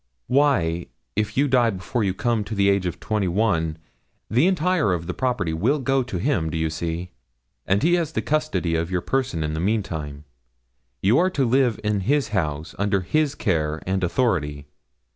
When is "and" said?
7.67-7.83, 13.85-14.03